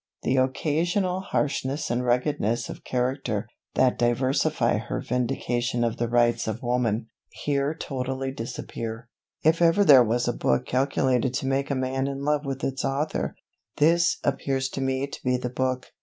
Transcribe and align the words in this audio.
The 0.23 0.37
occasional 0.37 1.19
harshness 1.19 1.91
and 1.91 2.03
ruggedness 2.03 2.69
of 2.69 2.83
character, 2.83 3.47
that 3.75 3.99
diversify 3.99 4.79
her 4.79 4.99
Vindication 4.99 5.83
of 5.83 5.97
the 5.97 6.09
Rights 6.09 6.47
of 6.47 6.63
Woman, 6.63 7.05
here 7.29 7.75
totally 7.75 8.31
disappear. 8.31 9.09
If 9.43 9.61
ever 9.61 9.83
there 9.85 10.03
was 10.03 10.27
a 10.27 10.33
book 10.33 10.65
calculated 10.65 11.35
to 11.35 11.45
make 11.45 11.69
a 11.69 11.75
man 11.75 12.07
in 12.07 12.23
love 12.23 12.45
with 12.47 12.63
its 12.63 12.83
author, 12.83 13.35
this 13.77 14.17
appears 14.23 14.69
to 14.69 14.81
me 14.81 15.05
to 15.05 15.23
be 15.23 15.37
the 15.37 15.51
book. 15.51 15.91